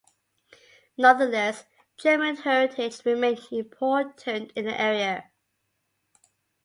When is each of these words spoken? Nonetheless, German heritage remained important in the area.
Nonetheless, 0.97 1.63
German 1.95 2.37
heritage 2.37 3.05
remained 3.05 3.39
important 3.51 4.51
in 4.55 4.65
the 4.65 4.81
area. 4.81 5.29